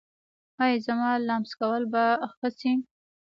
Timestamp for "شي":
2.59-2.71